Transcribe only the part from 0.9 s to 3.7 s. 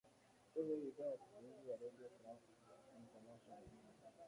ya kiswahili ya redio france international